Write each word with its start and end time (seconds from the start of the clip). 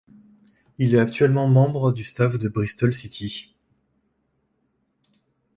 Il 0.79 0.95
est 0.95 0.99
actuellement 0.99 1.47
membre 1.47 1.91
du 1.91 2.03
staff 2.03 2.39
de 2.39 2.49
Bristol 2.49 2.91
City. 2.91 3.55